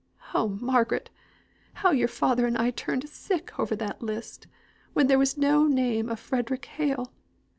[0.33, 1.11] Oh, Margaret!
[1.73, 4.47] how your father and I turned sick over that list,
[4.93, 7.13] when there was no name of Frederick Hale.